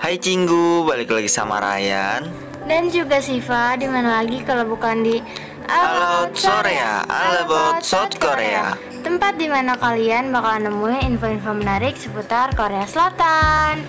[0.00, 2.24] Hai Cinggu, balik lagi sama Ryan.
[2.64, 5.20] Dan juga Siva, di mana lagi kalau bukan di
[5.68, 8.80] All Out Korea, All About South Korea.
[9.04, 13.84] Tempat di mana kalian bakal nemuin info-info menarik seputar Korea Selatan.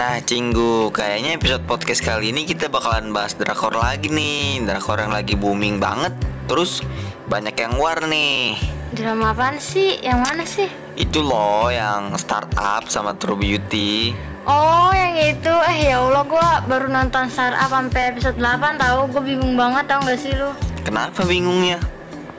[0.00, 4.64] Nah Cinggu, kayaknya episode podcast kali ini kita bakalan bahas drakor lagi nih.
[4.64, 6.16] Drakor yang lagi booming banget.
[6.48, 6.80] Terus
[7.28, 8.56] banyak yang war nih.
[8.96, 10.00] Drama apaan sih?
[10.00, 10.72] Yang mana sih?
[10.96, 15.54] Itu loh yang startup sama True Beauty Oh, yang itu.
[15.68, 19.00] Eh ya Allah, gua baru nonton startup sampai episode 8 tahu.
[19.10, 20.50] Gue bingung banget tau gak sih lu?
[20.80, 21.76] Kenapa bingungnya?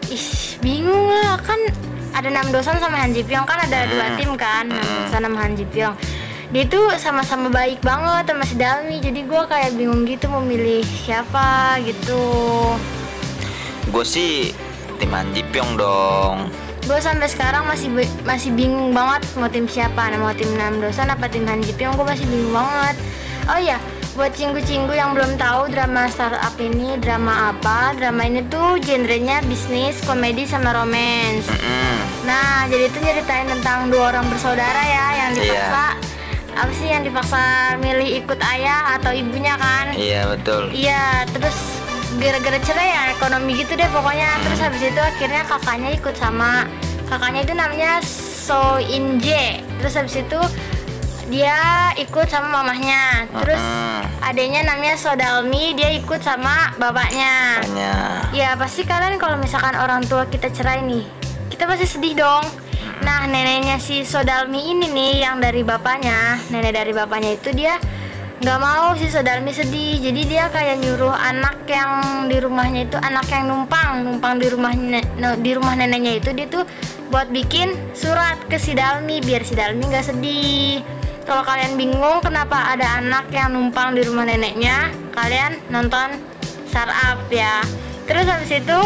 [0.09, 0.27] Ih,
[0.59, 1.59] bingung lah kan
[2.11, 4.17] ada Nam Dosan sama Han Ji Pyong kan ada dua Hmm.
[4.17, 4.97] tim kan, Nam Hmm.
[5.05, 5.95] Dosan sama Han Ji Pyong.
[6.51, 10.83] Dia tuh sama-sama baik banget sama si Dalmi, jadi gua kayak bingung gitu mau milih
[10.83, 12.19] siapa gitu.
[13.87, 14.51] Gue sih
[14.99, 16.51] tim Han Ji Pyong dong
[16.91, 17.87] Gue sampai sekarang masih
[18.27, 21.71] masih bingung banget mau tim siapa, nah, mau tim Nam Dosan apa tim Han Ji
[21.71, 22.99] Pyong, gue masih bingung banget.
[23.47, 23.79] Oh iya,
[24.11, 30.03] buat cinggu-cinggu yang belum tahu drama startup ini drama apa, drama ini tuh genrenya bisnis,
[30.03, 31.47] komedi sama romance.
[32.27, 35.39] Nah, jadi itu nyeritain tentang dua orang bersaudara ya yang Iya.
[35.47, 35.85] dipaksa
[36.51, 37.41] apa sih yang dipaksa
[37.79, 39.95] milih ikut ayah atau ibunya kan?
[39.95, 41.55] Iya betul Iya, terus
[42.19, 44.27] gara-gara cerai ya ekonomi gitu deh pokoknya.
[44.43, 46.67] Terus habis itu akhirnya kakaknya ikut sama
[47.11, 49.59] kakaknya itu namanya So In Jae.
[49.83, 50.39] Terus habis itu
[51.27, 53.27] dia ikut sama mamahnya.
[53.43, 54.23] Terus Mm-mm.
[54.23, 57.59] adanya namanya Sodalmi, dia ikut sama bapaknya.
[57.63, 61.03] Banyak Ya pasti kalian kalau misalkan orang tua kita cerai nih
[61.51, 62.47] Kita pasti sedih dong
[63.03, 67.75] Nah neneknya si Sodalmi ini nih yang dari bapaknya Nenek dari bapaknya itu dia
[68.39, 73.27] nggak mau si Sodalmi sedih Jadi dia kayak nyuruh anak yang di rumahnya itu Anak
[73.27, 75.03] yang numpang Numpang di rumah ne-
[75.43, 76.63] di rumah neneknya itu Dia tuh
[77.11, 80.79] buat bikin surat ke si Dalmi Biar si Dalmi nggak sedih
[81.21, 86.17] kalau kalian bingung kenapa ada anak yang numpang di rumah neneknya, kalian nonton
[86.65, 87.61] startup ya.
[88.09, 88.79] Terus habis itu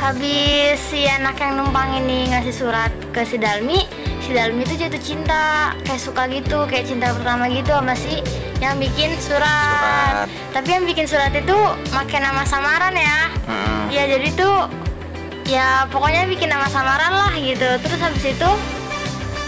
[0.00, 3.84] habis si anak yang numpang ini ngasih surat ke si Dalmi,
[4.24, 8.24] si Dalmi itu jatuh cinta, kayak suka gitu, kayak cinta pertama gitu sama si
[8.58, 10.24] yang bikin surat.
[10.24, 10.26] Surat.
[10.56, 11.58] Tapi yang bikin surat itu
[11.92, 13.30] makin nama samaran ya.
[13.44, 13.92] Mm-mm.
[13.92, 14.66] Ya jadi tuh
[15.44, 17.68] ya pokoknya bikin nama samaran lah gitu.
[17.80, 18.50] Terus habis itu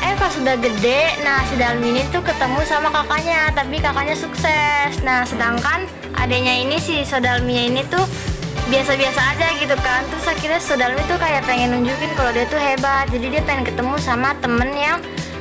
[0.05, 5.01] eh pas sudah gede, nah si ini tuh ketemu sama kakaknya, tapi kakaknya sukses.
[5.03, 8.05] Nah sedangkan adanya ini si Sodalminya ini tuh
[8.71, 10.05] biasa-biasa aja gitu kan.
[10.13, 13.09] Terus akhirnya Sodalmi tuh kayak pengen nunjukin kalau dia tuh hebat.
[13.11, 15.01] Jadi dia pengen ketemu sama temen yang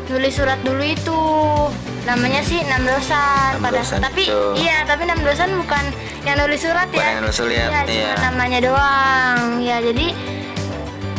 [0.10, 1.20] nulis surat dulu itu
[2.06, 4.42] namanya sih Nam Dosan pada Dosan tapi itu.
[4.62, 5.82] iya tapi Nam Dosan bukan
[6.22, 8.14] yang nulis surat Bukan ya yang nulis surat, Iya, cuma iya.
[8.22, 10.08] namanya doang ya jadi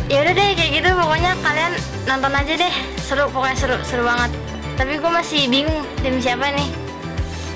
[0.07, 0.89] ya udah deh kayak gitu.
[0.93, 1.73] Pokoknya kalian
[2.05, 2.75] nonton aja deh.
[2.99, 4.31] Seru pokoknya seru seru banget.
[4.77, 6.69] Tapi gue masih bingung tim siapa nih.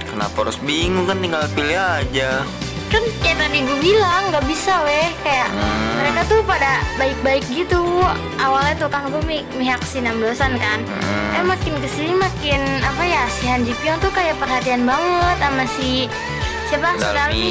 [0.07, 1.05] Kenapa harus bingung?
[1.05, 2.43] Kan tinggal pilih aja.
[2.91, 5.95] Kan kayak tadi gue bilang nggak bisa weh kayak Hmm.
[6.03, 7.79] mereka tuh pada baik-baik gitu.
[8.35, 10.83] Awalnya tuh kan gue mi mihak si Nam Dosan kan.
[10.83, 11.37] Hmm.
[11.39, 15.37] eh makin ke sini makin apa ya si Han Ji Pyong tuh kayak perhatian banget
[15.39, 16.11] sama si
[16.67, 16.99] siapa?
[17.31, 17.47] Si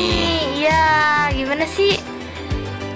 [0.60, 0.84] iya
[1.32, 1.96] gimana sih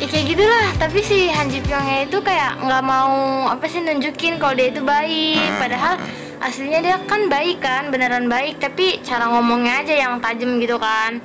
[0.04, 0.68] ya kayak gitulah.
[0.76, 4.84] Tapi si Han Ji Pyongnya itu kayak nggak mau apa sih nunjukin kalau dia itu
[4.84, 5.48] baik.
[5.64, 5.96] Padahal
[6.44, 8.60] aslinya dia kan baik kan beneran baik.
[8.60, 11.24] Tapi cara ngomongnya aja yang tajam gitu kan.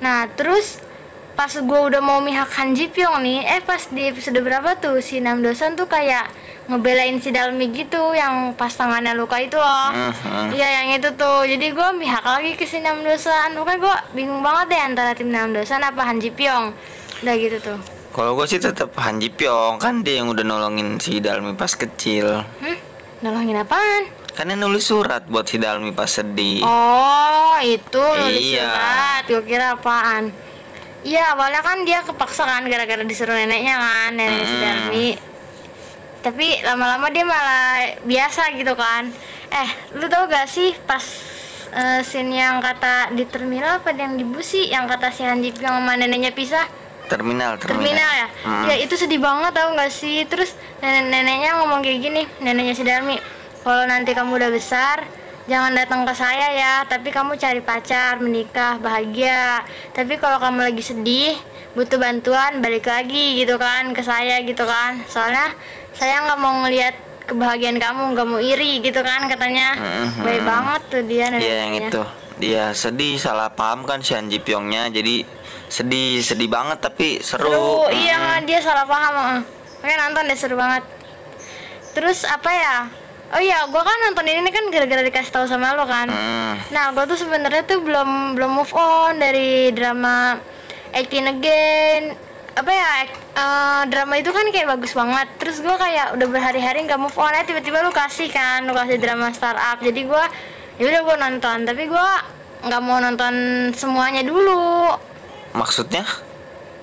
[0.00, 0.80] Nah terus
[1.36, 5.02] pas gue udah mau mihak Han Ji Pyong nih eh pas di episode berapa tuh
[5.02, 6.30] si Nam Dosan tuh kayak
[6.70, 9.92] ngebelain si Dalmi gitu yang pas tangannya luka itu loh.
[10.48, 11.44] Iya yang itu tuh.
[11.44, 13.52] Jadi gue mihak lagi ke si Nam Dosan.
[13.52, 16.72] Pokoknya gue bingung banget deh antara tim Nam Dosan apa Han Ji Pyong.
[17.20, 19.76] Udah gitu tuh Kalau gue sih tetap Han Ji Pyong.
[19.76, 22.46] Kan dia yang udah nolongin si Dalmi pas kecil.
[22.62, 22.78] Hmm?
[23.20, 24.06] Nolongin apaan?
[24.30, 26.62] Kan dia nulis surat buat si Dalmi pas sedih.
[26.62, 28.70] Oh itu nulis Iya.
[28.70, 29.22] surat.
[29.26, 30.30] Gue kira apaan?
[31.02, 34.62] Iya awalnya kan dia kepaksa kan gara-gara disuruh neneknya kan Nenek si Hmm.
[34.62, 35.08] Darmi
[36.22, 39.12] Tapi lama-lama dia malah biasa gitu kan.
[39.50, 41.02] Eh lu tau gak sih pas
[41.70, 45.38] eh, scene yang kata di terminal apa yang di bus sih Yang kata si Han
[45.38, 46.64] Ji Pyong sama neneknya pisah
[47.04, 48.12] Terminal terminal.
[48.14, 48.28] Ya?
[48.42, 48.64] Hmm.
[48.64, 50.24] ya itu sedih banget tau gak sih?
[50.24, 53.16] Terus nenek-neneknya ngomong kayak gini neneknya si Darmi
[53.60, 55.04] kalau nanti kamu udah besar
[55.44, 59.60] jangan datang ke saya ya tapi kamu cari pacar menikah bahagia.
[59.92, 61.36] Tapi kalau kamu lagi sedih
[61.72, 65.04] butuh bantuan balik lagi gitu kan ke saya gitu kan.
[65.04, 65.52] Soalnya
[65.92, 69.76] saya nggak mau ngelihat kebahagiaan kamu nggak mau iri gitu kan katanya.
[69.76, 70.24] Mhm.
[70.24, 71.88] baik banget tuh dia Iya yang neneknya.
[71.88, 72.02] itu.
[72.34, 75.22] Dia sedih salah paham kan si Han Ji Pyongnya Jadi
[75.68, 77.88] sedih sedih banget tapi seru, seru.
[77.88, 77.96] Mm.
[77.96, 79.44] iya dia salah paham.
[79.80, 80.84] Makanya nonton deh seru banget.
[81.94, 82.76] Terus apa ya?
[83.34, 86.06] Oh iya gue kan nonton ini kan gara-gara dikasih tahu sama lo kan.
[86.06, 86.54] Hmm.
[86.70, 90.38] nah gue tuh sebenarnya tuh belum belum move on dari drama
[90.94, 92.14] Acting Again.
[92.54, 92.90] Apa ya?
[93.34, 95.26] Eh, drama itu kan kayak bagus banget.
[95.42, 97.34] Terus gue kayak udah berhari-hari nggak move on.
[97.34, 99.82] Eh tiba-tiba lu kasih kan lu kasih drama startup.
[99.82, 100.24] Jadi gue
[100.78, 101.58] ya udah gue nonton.
[101.66, 102.08] Tapi gue
[102.64, 103.34] nggak mau nonton
[103.74, 104.94] semuanya dulu
[105.54, 106.04] Maksudnya?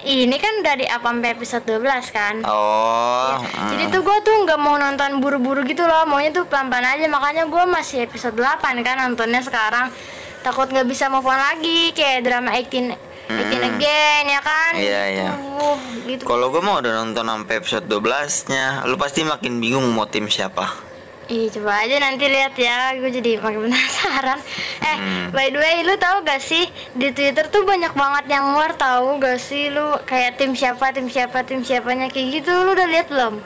[0.01, 3.37] ini kan dari apa sampai episode 12 kan Oh.
[3.37, 7.05] Ya, Jadi tuh gue tuh nggak mau nonton buru-buru gitu loh, maunya tuh pelan-pelan aja.
[7.05, 9.93] Makanya gue masih episode 8 kan nontonnya sekarang.
[10.41, 12.97] Takut nggak bisa move on lagi kayak drama 18
[13.29, 14.71] 18 again ya kan?
[14.75, 15.29] Iya, iya.
[15.37, 15.77] Uh,
[16.09, 16.25] gitu.
[16.25, 20.90] Kalau gue mau udah nonton sampai episode 12-nya, lu pasti makin bingung mau tim siapa.
[21.31, 22.91] Ih, coba aja nanti lihat ya.
[22.93, 24.39] Gue jadi makin penasaran.
[24.81, 25.29] Eh, Hmm.
[25.31, 29.15] by the way, lu tahu gak sih di Twitter tuh banyak banget yang luar tahu
[29.17, 32.51] gak sih lu kayak tim siapa, tim siapa, tim siapanya kayak gitu.
[32.51, 33.39] Lu udah lihat belum?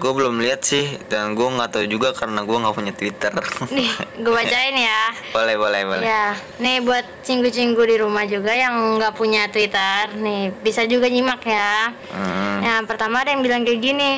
[0.00, 3.30] Gue belum lihat sih, dan gue nggak tahu juga karena gue nggak punya Twitter.
[3.76, 5.02] Nih, gue bacain ya.
[5.36, 6.02] boleh, boleh, boleh.
[6.02, 11.44] Ya, nih buat cinggu-cinggu di rumah juga yang nggak punya Twitter, nih bisa juga nyimak
[11.44, 11.92] ya.
[12.10, 12.58] Hmm.
[12.64, 14.10] Yang pertama ada yang bilang kayak gini,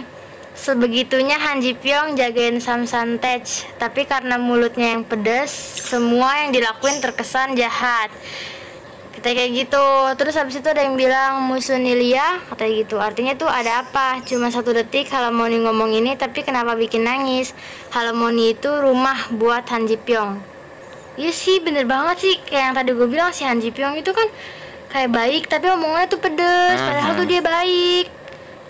[0.55, 3.43] sebegitunya Han Ji Pyong jagain Sam San Tech,
[3.77, 5.51] tapi karena mulutnya yang pedes,
[5.83, 8.09] semua yang dilakuin terkesan jahat.
[9.15, 9.87] Kita kayak gitu.
[10.19, 12.97] Terus habis itu ada yang bilang musuh Nilia, katanya gitu.
[12.99, 14.23] Artinya tuh ada apa?
[14.27, 17.55] Cuma satu detik Halamoni ngomong ini, tapi kenapa bikin nangis?
[17.91, 20.55] Halamoni itu rumah buat Han Ji Pyong.
[21.15, 24.11] Iya sih bener banget sih kayak yang tadi gue bilang si Han Ji Pyong itu
[24.11, 24.27] kan
[24.91, 28.07] kayak baik tapi omongannya tuh pedes padahal tuh dia baik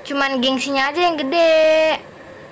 [0.05, 1.99] cuman gengsinya aja yang gede.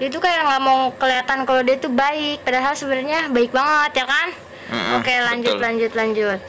[0.01, 2.43] Dia tuh kayak nggak mau kelihatan kalau dia tuh baik.
[2.43, 4.29] Padahal sebenarnya baik banget ya kan?
[4.73, 5.63] Mm-mm, oke lanjut betul.
[5.63, 6.41] lanjut lanjut.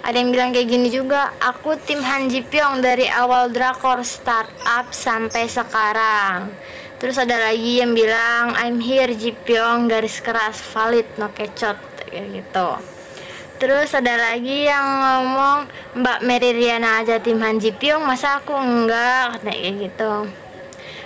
[0.00, 4.90] Ada yang bilang kayak gini juga aku tim Han Ji Pyong dari awal drakor startup
[4.90, 6.50] sampai sekarang.
[7.00, 11.76] Terus ada lagi yang bilang I'm here Ji Pyong garis keras valid no kecot
[12.08, 12.68] kayak gitu.
[13.60, 15.58] Terus ada lagi yang ngomong
[16.00, 19.44] Mbak Mary Riana aja tim Han Ji Pyong masa aku enggak?
[19.44, 20.12] Kayak gitu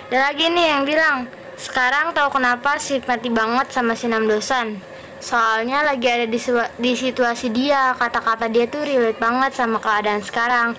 [0.05, 1.17] ada lagi nih yang bilang
[1.55, 4.77] sekarang tahu kenapa simpati banget sama si Nam Dosan
[5.19, 6.37] soalnya lagi ada di,
[6.77, 10.69] di situasi dia kata-kata dia tuh relate banget sama keadaan sekarang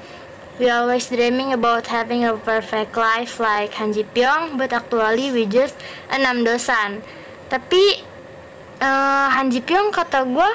[0.57, 5.45] We always dreaming about having a perfect life like Han Ji Pyong, but actually we
[5.45, 5.77] just
[6.09, 7.05] a Nam Dosan.
[7.53, 8.01] Tapi
[8.81, 10.51] eh, Han Ji Pyong kata gue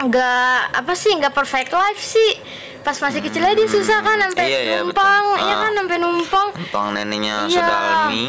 [0.00, 2.40] nggak apa sih nggak perfect life sih
[2.80, 5.44] pas masih kecil aja dia susah kan sampai Iya, iya, numpang betul.
[5.44, 5.58] iya Ah.
[5.60, 6.11] kan sampai numpang
[6.52, 7.58] Numpang neneknya Iya.
[7.58, 8.24] Sodalmi.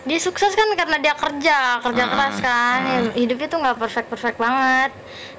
[0.00, 2.80] dia sukses kan karena dia kerja kerja Hmm, keras kan.
[2.80, 4.88] Ya, hidupnya tuh nggak perfect perfect banget.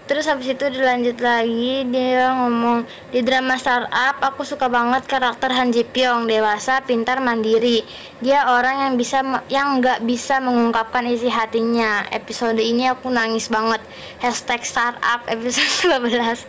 [0.06, 5.70] Terus habis itu dilanjut lagi dia ngomong di drama startup aku suka banget karakter Han
[5.70, 7.82] Ji Pyong dewasa pintar mandiri.
[8.20, 12.06] Dia orang yang bisa yang nggak bisa mengungkapkan isi hatinya.
[12.10, 13.82] Episode ini aku nangis banget.
[14.18, 16.46] Hashtag startup episode 12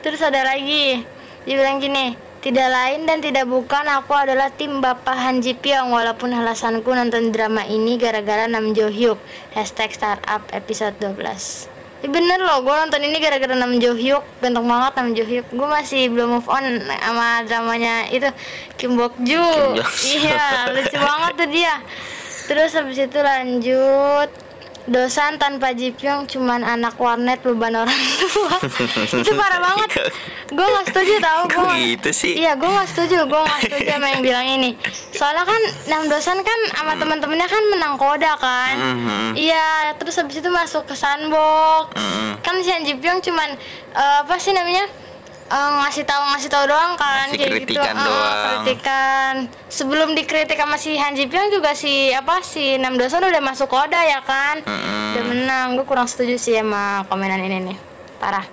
[0.00, 1.00] terus ada lagi
[1.42, 5.94] dia bilang gini tidak lain dan tidak bukan aku adalah tim Bapak Han Ji Pyong.
[5.94, 9.14] Walaupun alasanku nonton drama ini gara-gara Nam Jo Hyuk.
[9.54, 11.14] Hashtag startup episode 12
[12.02, 14.26] Ya bener loh, gue nonton ini gara-gara Nam Jo Hyuk.
[14.42, 15.46] Ganteng banget Nam Jo Hyuk.
[15.54, 18.26] Gue masih belum move on sama dramanya itu
[18.74, 19.38] Kim Bok Ju.
[19.38, 20.18] Kim Bok Ju.
[20.26, 21.74] Iya, lucu banget tuh dia.
[22.50, 24.30] Terus habis itu lanjut
[24.84, 28.58] Dosan tanpa Ji Pyong cuman anak warnet beban orang tua
[29.22, 30.10] Itu parah banget
[30.48, 32.34] Gue gak setuju tau gua, gitu sih?
[32.34, 34.74] Iya gue gak setuju Gue gak setuju sama yang bilang ini
[35.10, 39.34] Soalnya kan Nam Dosan kan sama teman-temannya kan menang koda kan Mhm.
[39.34, 42.42] Iya terus habis itu masuk ke sandbox Mhm.
[42.42, 43.54] Kan si Han Ji Pyong cuman
[43.92, 44.82] eh, Apa sih namanya
[45.52, 47.76] Eh, ngasih tahu ngasih tahu doang kan Ngasih kayak gitu.
[47.76, 48.36] kritikan Eh, doang.
[48.64, 49.32] kritikan.
[49.68, 53.68] Sebelum dikritik sama si Han Ji Pyong juga si apa si Nam Dosan udah masuk
[53.68, 54.64] koda ya kan?
[54.64, 55.12] Mm-mm.
[55.12, 55.66] udah menang.
[55.76, 57.76] Gue kurang setuju sih sama komenan ini nih.
[58.16, 58.48] Parah.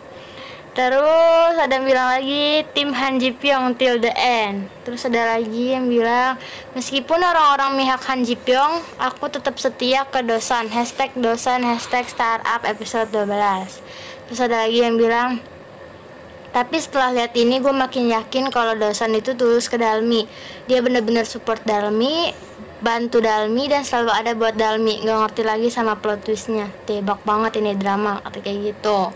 [0.70, 4.68] Terus ada yang bilang lagi tim Han Ji Pyong till the end.
[4.82, 6.36] Terus ada lagi yang bilang
[6.74, 12.64] meskipun orang-orang mihak Han Ji Pyong aku tetap setia ke Dosan hashtag Dosan hashtag startup
[12.64, 13.24] episode 12
[14.26, 15.42] terus ada lagi yang bilang
[16.50, 20.26] tapi setelah lihat ini gue makin yakin kalau Dosan itu tulus ke Dalmi.
[20.66, 22.34] Dia bener-bener support Dalmi,
[22.82, 25.06] bantu Dalmi dan selalu ada buat Dalmi.
[25.06, 26.74] Gak ngerti lagi sama plot twistnya.
[26.90, 29.14] Tebak banget ini drama kata kayak gitu.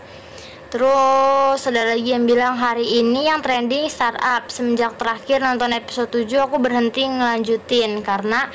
[0.70, 6.26] Terus ada lagi yang bilang hari ini yang trending startup Semenjak terakhir nonton episode 7
[6.50, 8.50] aku berhenti ngelanjutin Karena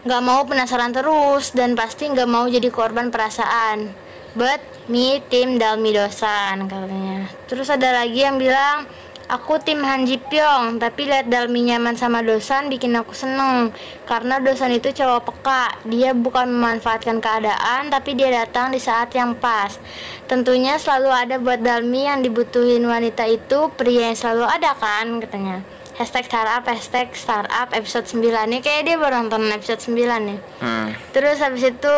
[0.00, 3.92] nggak mau penasaran terus Dan pasti nggak mau jadi korban perasaan
[4.32, 8.88] But me tim Dalmi Dosan katanya Terus ada lagi yang bilang
[9.32, 13.72] Aku tim Han Ji Pyong, tapi lihat Dalmi nyaman sama Dosan bikin aku seneng.
[14.04, 19.32] Karena Dosan itu cowok peka, dia bukan memanfaatkan keadaan, tapi dia datang di saat yang
[19.32, 19.80] pas.
[20.28, 25.64] Tentunya selalu ada buat Dalmi yang dibutuhin wanita itu, pria yang selalu ada kan, katanya.
[26.02, 30.90] Hashtag startup, hashtag startup episode 9 nih Kayaknya dia baru nonton episode 9 nih Hmm.
[31.14, 31.96] Terus habis itu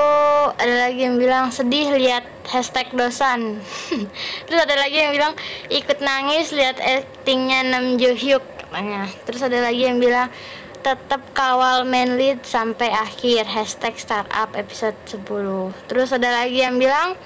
[0.61, 3.65] ada lagi yang bilang sedih lihat hashtag dosan.
[4.49, 5.33] Terus ada lagi yang bilang
[5.73, 9.09] ikut nangis lihat actingnya Nam Jo Hyuk katanya.
[9.25, 10.29] Terus ada lagi yang bilang
[10.85, 15.25] tetap kawal main lead sampai akhir hashtag startup episode 10.
[15.89, 17.17] Terus ada lagi yang bilang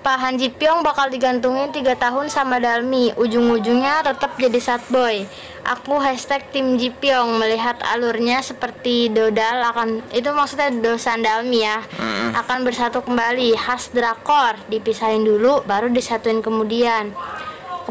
[0.00, 3.12] Pak Han Ji Pyong bakal digantungin 3 tahun sama Dalmi.
[3.20, 5.28] Ujung-ujungnya tetap jadi sad boy
[5.68, 11.84] Aku hashtag tim Ji Pyong Melihat alurnya seperti Dodal akan Itu maksudnya Dosan Dalmi ya
[12.32, 13.52] Akan bersatu kembali.
[13.60, 17.12] Khas drakor Dipisahin dulu baru disatuin kemudian.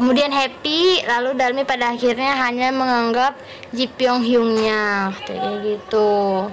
[0.00, 3.36] Kemudian happy, lalu Dalmi pada akhirnya hanya menganggap
[3.68, 5.12] Ji Pyong Hyungnya.
[5.28, 6.48] Kayak gitu.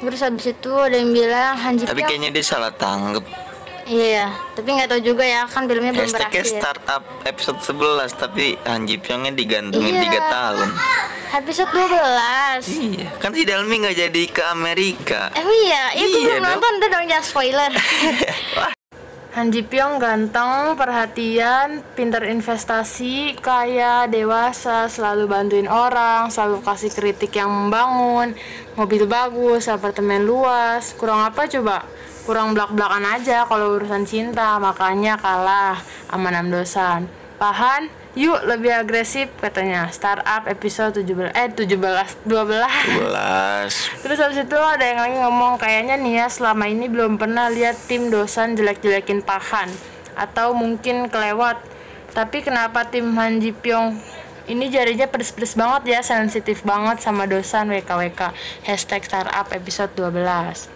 [0.00, 3.45] Terus habis itu ada yang bilang Han Ji Tapi Pyong kayaknya dia salah tanggep.
[3.86, 6.58] Iya, tapi nggak tahu juga ya kan filmnya belum Hashtagnya berakhir.
[6.58, 10.10] startup episode 11 tapi Han Ji Pyongnya digantungin Iya.
[10.10, 10.68] 3 tahun.
[11.36, 15.30] Episode 12 Iya, kan si Dalmi nggak jadi ke Amerika.
[15.32, 15.84] Emang iya?
[15.92, 16.44] Iya, Iya belum dong.
[16.52, 17.70] nonton, udah dong jangan spoiler
[19.36, 27.36] Han Ji Pyong ganteng, perhatian, pinter investasi, kaya, dewasa, selalu bantuin orang, selalu kasih kritik
[27.36, 28.32] yang membangun,
[28.80, 30.96] mobil bagus, apartemen luas.
[30.96, 31.84] Kurang apa coba?
[32.24, 37.04] Kurang belak-belakan aja kalau urusan cinta, makanya kalah sama Nam Dosan.
[37.36, 39.92] Pahan, yuk lebih agresif katanya.
[39.92, 42.24] Startup episode 17 eh 17 12.
[42.24, 44.02] 12.
[44.02, 47.76] Terus habis itu ada yang lagi ngomong kayaknya nih ya selama ini belum pernah lihat
[47.84, 49.68] tim dosan jelek-jelekin pahan
[50.16, 51.60] atau mungkin kelewat.
[52.16, 54.00] Tapi kenapa tim Han Ji Pyong
[54.46, 58.32] ini jarinya pedes-pedes banget ya, sensitif banget sama dosan WKWK.
[58.64, 60.75] Hashtag startup episode 12.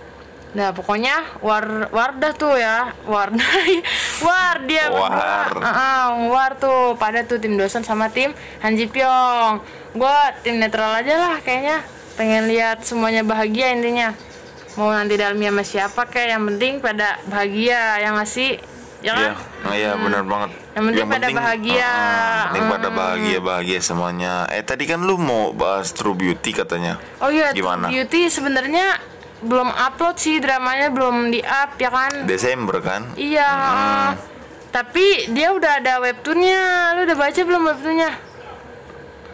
[0.50, 3.50] Nah pokoknya war Wardah tuh ya Wardah
[4.26, 5.54] War dia War.
[5.54, 10.90] Heeh, war tuh pada tuh tim dosen sama tim Han Ji Pyong Gua tim netral
[10.96, 14.10] aja lah kayaknya Pengen lihat semuanya bahagia intinya
[14.74, 18.58] Mau nanti dalamnya sama siapa kayak yang penting pada bahagia yang ngasih
[19.00, 19.32] Ya kan?
[19.64, 20.52] Iya, iya benar banget.
[20.76, 21.88] Yang penting pada bahagia.
[21.88, 22.98] Heeh, penting pada Hmm.
[23.00, 24.32] bahagia bahagia semuanya.
[24.52, 27.00] Eh tadi kan lu mau bahas True Beauty katanya.
[27.16, 27.88] Oh iya, True Gimana?
[27.88, 29.00] Beauty sebenarnya
[29.40, 32.28] belum upload sih dramanya belum di up ya kan?
[32.28, 33.08] Desember kan?
[33.14, 33.50] Iya.
[34.70, 36.62] Tapi dia udah ada webtoonnya.
[36.94, 38.10] Lu udah baca belum webtoonnya?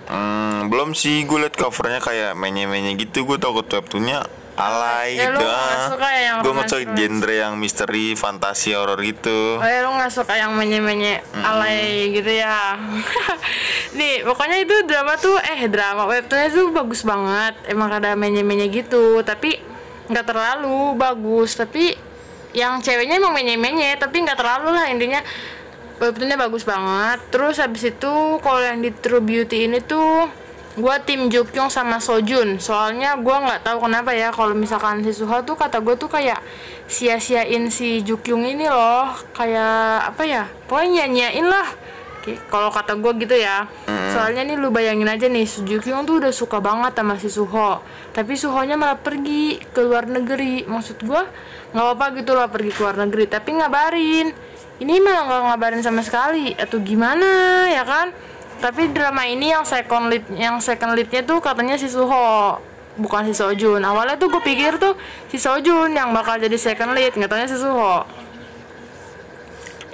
[0.07, 3.27] Hmm, belum sih gue liat covernya kayak menye-menye gitu.
[3.27, 4.23] Gue takut webtoonnya
[4.57, 5.45] alay Ya, lu gitu.
[5.45, 9.61] nggak suka ya yang gue ngecek genre yang misteri, fantasi, horor gitu.
[9.61, 12.81] Oh ya lu gak suka yang menye-menye alay gitu ya
[14.01, 19.21] Nih pokoknya itu drama tuh Eh drama webtoonnya tuh bagus banget Emang ada menye-menye gitu
[19.21, 19.61] Tapi
[20.07, 21.95] nggak terlalu bagus Tapi
[22.57, 25.21] yang ceweknya emang menye-menye Tapi nggak terlalu lah intinya.
[25.97, 27.25] Webtoonnya bagus banget.
[27.33, 28.13] Terus habis itu
[28.45, 30.29] kalau yang di True Beauty ini tuh
[30.77, 32.61] gua tim Jukyung sama Sojun.
[32.61, 36.45] Soalnya gua nggak tahu kenapa ya kalau misalkan si Suho tuh kata gue tuh kayak
[36.85, 39.09] sia-siain si Jukyung ini loh.
[39.33, 41.86] Kayak apa ya pokoknya nyanyain lah
[42.27, 43.71] Oke, kalau kata gue gitu ya.
[43.87, 47.79] Soalnya nih lu bayangin aja nih si Jukyung tuh udah suka banget sama si Suho.
[48.11, 50.67] Tapi Suhonya malah pergi ke luar negeri.
[50.67, 51.23] Maksud gua
[51.71, 54.35] nggak apa-apa gitu loh pergi ke luar negeri tapi ngabarin.
[54.83, 56.51] Ini malah nggak ngabarin sama sekali.
[56.59, 58.11] Atau gimana ya kan?
[58.59, 62.59] Tapi drama ini yang second lead yang second leadnya tuh katanya si Suho
[62.99, 63.87] bukan si Sojun.
[63.87, 64.99] Awalnya tuh gue pikir tuh
[65.31, 68.03] si Sojun yang bakal jadi second lead nggak taunya si Suho.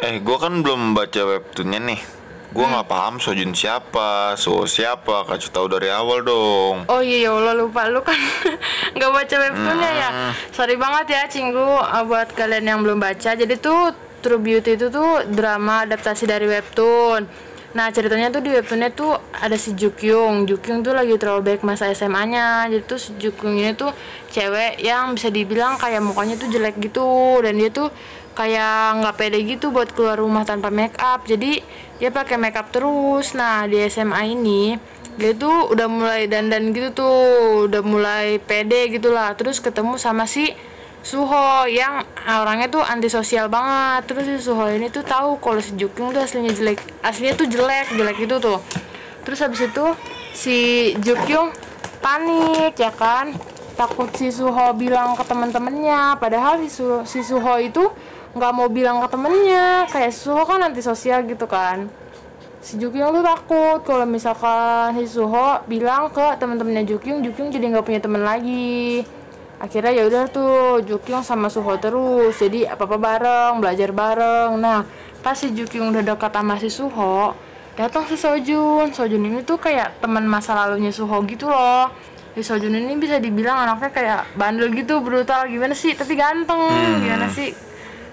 [0.01, 2.22] Eh, gue kan belum baca webtoonnya nih.
[2.53, 2.73] Gue Hmm.
[2.75, 6.85] nggak paham Sojun siapa, So siapa, kasih tahu dari awal dong.
[6.87, 8.15] Oh iya ya Allah lupa lu kan
[8.95, 10.11] nggak baca webtoonnya ya.
[10.51, 13.33] Sorry banget ya Cinggu uh, buat kalian yang belum baca.
[13.33, 13.91] Jadi tuh
[14.21, 17.25] True Beauty itu tuh drama adaptasi dari webtoon.
[17.73, 20.45] Nah ceritanya tuh di webtoonnya tuh ada si Jukyung.
[20.45, 22.69] Jukyung tuh lagi throwback masa SMA-nya.
[22.69, 23.89] Jadi tuh si Jukyung ini tuh
[24.29, 27.09] cewek yang bisa dibilang kayak mukanya tuh jelek gitu
[27.41, 27.89] dan dia tuh
[28.33, 31.25] kayak nggak pede gitu buat keluar rumah tanpa make up.
[31.25, 31.61] Jadi
[32.01, 33.37] dia pakai make up terus.
[33.37, 34.77] Nah di SMA ini
[35.21, 37.69] dia tuh udah mulai dandan gitu tuh.
[37.69, 39.37] Udah mulai pede gitulah.
[39.37, 40.51] Terus ketemu sama si
[41.03, 44.07] Suho yang orangnya tuh antisosial banget.
[44.07, 46.79] Terus si Suho ini tuh tahu kalau si Jukyung tuh aslinya jelek.
[47.03, 48.59] Aslinya tuh jelek jelek gitu tuh.
[49.23, 49.87] Terus habis itu
[50.33, 50.59] si
[51.03, 51.51] Jukyung
[51.99, 53.35] panik ya kan?
[53.73, 57.83] Takut si Suho bilang ke temen-temennya padahal si, Su- si Suho itu
[58.33, 59.87] nggak mau bilang ke temennya.
[59.93, 61.89] Kayak Suho kan antisosial gitu kan.
[62.63, 67.85] Si Jukyung tuh takut kalau misalkan si Suho bilang ke teman-temannya Jukyung Jukyung jadi nggak
[67.85, 69.03] punya teman lagi.
[69.59, 72.39] Akhirnya ya udah tuh Jukyung sama Suho terus.
[72.39, 74.57] Jadi apa apa bareng belajar bareng.
[74.63, 74.87] Nah
[75.23, 77.35] pas si Jukyung udah dekat sama si Suho
[77.75, 78.95] datang si Sojun.
[78.95, 81.91] Sojun ini tuh kayak teman masa lalunya Suho gitu loh.
[82.39, 85.51] Si Sojun ini bisa dibilang anaknya kayak bandel gitu brutal.
[85.51, 85.99] Gimana sih?
[85.99, 86.63] Tapi ganteng.
[87.03, 87.72] Gimana sih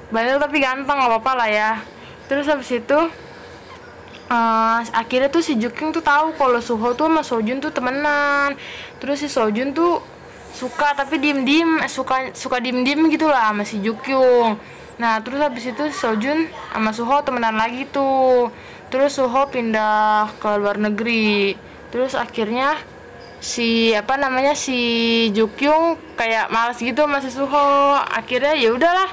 [0.10, 1.72] bandel tapi ganteng nggak apa-apa lah ya.
[2.30, 3.00] Terus habis itu
[4.30, 8.58] eh, akhirnya tuh si Jukyung tuh tahu kalau Suho tuh sama Sojun tuh temenan.
[9.02, 10.02] Terus si Sojun tuh
[10.50, 14.58] suka tapi diem diem suka suka diem diem gitu lah sama si Jukyung.
[15.00, 18.50] Nah terus habis itu si Sojun sama Suho temenan lagi tuh.
[18.90, 21.54] Terus Suho pindah ke luar negeri.
[21.94, 22.78] Terus akhirnya
[23.40, 24.78] si apa namanya si
[25.32, 27.98] Jukyung kayak males gitu sama si Suho.
[27.98, 29.10] Akhirnya ya udahlah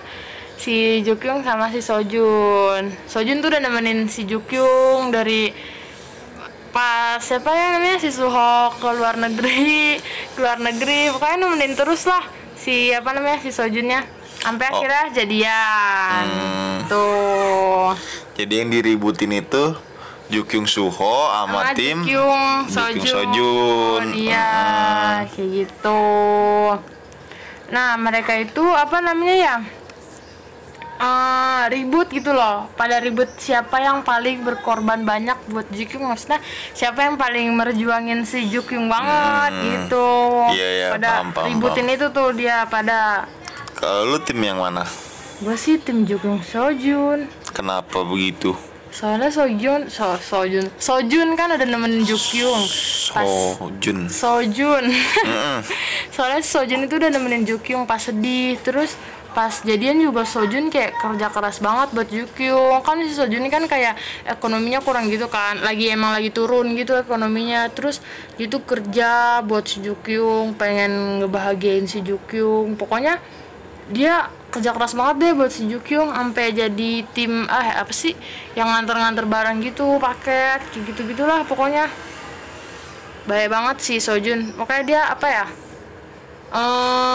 [0.57, 2.91] si Jukyung sama si Sojun.
[3.07, 5.53] Sojun tuh udah nemenin si Jukyung dari
[6.73, 7.97] pas siapa ya namanya?
[7.97, 9.97] Si Suho ke luar negeri
[10.33, 11.09] ke luar negeri.
[11.09, 14.05] Pokoknya nemenin terus lah si apa namanya si Sojunnya.
[14.37, 14.79] Sampai Oh.
[14.79, 16.27] akhirnya jadian.
[16.87, 17.97] Tuh.
[18.37, 19.75] Jadi yang diributin itu
[20.27, 24.05] Jukyung Suho sama sama tim Jukyung Jukyung Sojun, Sojun.
[24.13, 24.51] iya
[25.25, 26.03] kayak gitu.
[27.67, 29.55] Nah mereka itu apa namanya ya
[31.01, 32.69] eh, ribut gitu loh.
[32.77, 36.41] Pada ribut siapa yang paling berkorban banyak buat Jukyung maksudnya
[36.73, 40.09] siapa yang paling merjuangin si Jukyung banget gitu.
[40.53, 43.29] Iya, iya, pada paham, paham, ributin itu tuh dia pada.
[43.77, 44.85] Kalau lu tim yang mana?
[45.37, 48.57] gue sih tim Jukyung Sojun Kenapa begitu?
[48.89, 52.65] soalnya Sojun so, Sojun Sojun kan ada nemenin Jukyung
[53.13, 54.09] pas Sojun.
[54.09, 54.85] Sojun
[56.17, 58.57] soalnya Sojun itu udah nemenin Jukyung pas sedih.
[58.65, 58.97] Terus
[59.37, 62.81] pas jadian juga Sojun kayak kerja keras banget buat Jukyung.
[62.81, 65.61] Kan si Sojun kan kayak ekonominya kurang gitu kan.
[65.61, 67.69] Lagi emang lagi turun gitu ekonominya.
[67.69, 68.01] Terus
[68.41, 72.81] dia tuh kerja buat si Jukyung pengen ngebahagiain si Jukyung.
[72.81, 73.21] Pokoknya
[73.93, 78.17] dia kerja keras banget deh buat si Jukyung sampai jadi tim ah apa sih
[78.57, 81.93] yang nganter-nganter barang gitu paket gitu gitulah pokoknya.
[83.29, 84.57] Baik banget sih Sojun.
[84.57, 85.47] Pokoknya dia apa ya
[86.47, 87.06] Ehm,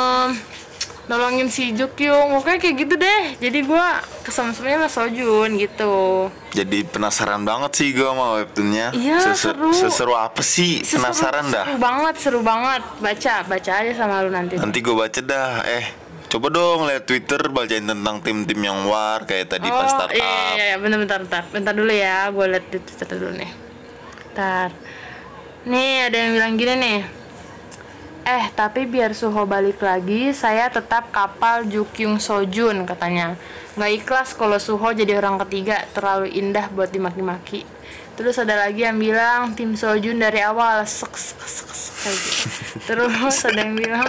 [1.11, 7.43] nolongin si Jukyung pokoknya kayak gitu deh jadi gua kesem-semnya sama Sojun gitu Jadi penasaran
[7.43, 8.91] banget sih gue sama webtoonnya.
[8.91, 9.71] Iya, Seser- seru.
[9.71, 10.83] Seseru apa sih?
[10.83, 11.63] Seru- penasaran dah.
[11.63, 15.63] seru banget seru banget baca baca aja sama lu nanti Nanti gue baca dah.
[15.63, 15.85] Eh,
[16.27, 20.11] coba dong lihat Twitter bacain tentang tim-tim yang war kayak tadi pas startup.
[20.11, 23.51] iya, iya, iya, bentar, bentar, bentar, bentar dulu ya, gue liat di Twitter dulu nih.
[24.27, 24.67] Bentar.
[25.61, 26.99] Nih, ada yang bilang gini nih.
[28.21, 33.33] Eh, tapi biar Suho balik lagi, saya tetap kapal Jukyung Sojun, katanya.
[33.73, 37.65] Nggak ikhlas kalau Suho jadi orang ketiga, terlalu indah buat dimaki-maki.
[38.13, 42.45] Terus ada lagi yang bilang, tim Sojun dari awal, sek, sek, sek, sek, kayak gitu.
[42.87, 44.05] Terus ada yang bilang,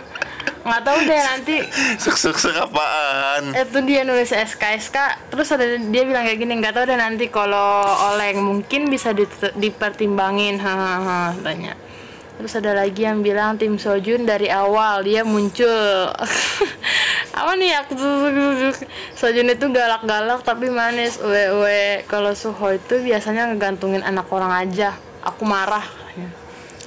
[0.62, 1.56] nggak tahu deh nanti
[2.02, 3.50] Sek-sek apaan?
[3.50, 7.82] itu dia nulis SKSK terus ada dia bilang kayak gini nggak tahu deh nanti kalau
[7.82, 9.26] oleng mungkin bisa di-
[9.58, 11.74] dipertimbangin hahaha tanya
[12.38, 16.08] terus ada lagi yang bilang tim Sojun dari awal dia muncul.
[17.38, 17.96] Apa nih aku
[19.16, 21.16] Sojun itu galak-galak tapi manis.
[21.22, 24.96] Uwe kalau Suho itu biasanya ngegantungin anak orang aja.
[25.24, 25.84] Aku marah.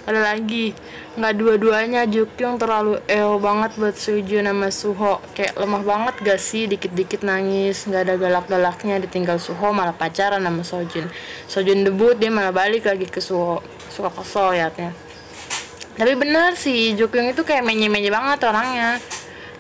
[0.06, 0.78] Ada lagi.
[1.18, 5.18] Nggak dua-duanya Jukyung terlalu eo banget buat Sojun sama Suho.
[5.34, 6.70] Kayak lemah banget gak sih?
[6.70, 7.90] Dikit-dikit nangis.
[7.90, 9.02] Nggak ada galak-galaknya.
[9.02, 11.10] Ditinggal Suho malah pacaran sama Sojun.
[11.50, 13.66] Sojun debut dia malah balik lagi ke Suho.
[13.90, 15.05] Suka kesel liatnya
[15.96, 19.00] tapi bener sih Jukyung itu kayak menye-menye banget orangnya.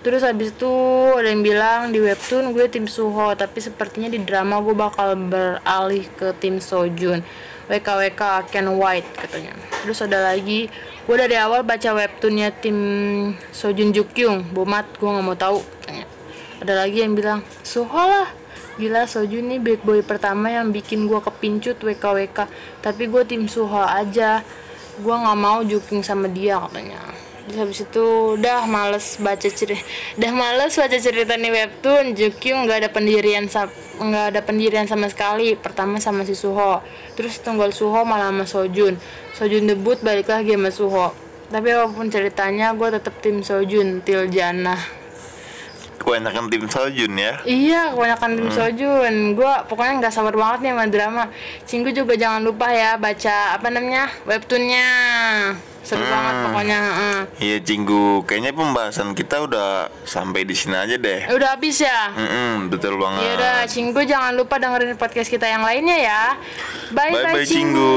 [0.05, 0.69] Terus habis itu
[1.17, 6.05] ada yang bilang di webtoon gue tim Suho tapi sepertinya di drama gue bakal beralih
[6.13, 7.25] ke tim Sojun.
[7.65, 9.57] WKWK Ken White katanya.
[9.81, 10.69] Terus ada lagi
[11.05, 12.77] gue dari awal baca webtoonnya tim
[13.49, 16.05] Sojun Jukyung bomat gue nggak mau tahu katanya.
[16.61, 18.29] Ada lagi yang bilang Suho lah
[18.75, 22.47] Gila Sojun nih bad boy pertama yang bikin gue kepincut WKWK
[22.83, 24.43] Tapi gue tim Suho aja
[25.01, 27.01] Gue nggak mau juking sama dia katanya.
[27.45, 28.05] Terus habis itu
[28.41, 29.85] udah males baca cerita
[30.17, 32.17] Udah males baca cerita nih webtoon.
[32.17, 35.53] Jukyung nggak ada pendirian nggak ada pendirian sama sekali.
[35.53, 36.81] Pertama sama si Suho.
[37.13, 38.97] Terus tunggal Suho malah sama Sojun.
[39.37, 41.07] Sojun debut balik lagi sama Suho.
[41.45, 45.04] Tapi apa pun ceritanya gue tetap tim Sojun Tiljana
[46.05, 47.33] Kebanyakan tim Sojun ya.
[47.43, 49.15] Iya, kebanyakan tim Sojun.
[49.33, 51.23] Gua pokoknya nggak sabar banget nih sama drama.
[51.65, 54.89] Cinggu juga jangan lupa ya baca apa namanya webtoonnya.
[55.85, 56.79] seru banget pokoknya.
[57.37, 61.29] Iya Cinggu, kayaknya pembahasan kita udah sampai di sini aja deh.
[61.29, 63.21] udah habis ya Mm-mm, betul banget.
[63.21, 66.23] Ya udah, Cinggu jangan lupa dengerin podcast kita yang lainnya ya.
[66.89, 67.93] Bye Bye bye, bye Cinggu.